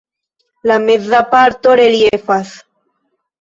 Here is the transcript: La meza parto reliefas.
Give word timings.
La 0.71 0.77
meza 0.85 1.19
parto 1.33 1.75
reliefas. 1.83 2.55